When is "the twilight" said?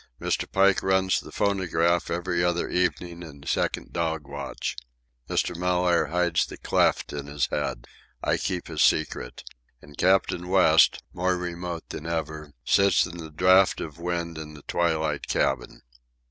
14.55-15.27